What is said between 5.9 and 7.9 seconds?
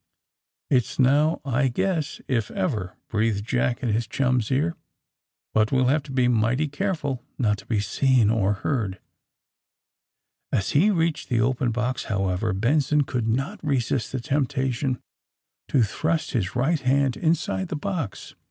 have to be mighty careful, not to be